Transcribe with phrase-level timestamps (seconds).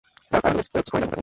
[0.31, 1.15] Aaron Robertson produjo el álbum.